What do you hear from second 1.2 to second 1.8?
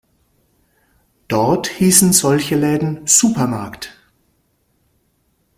Dort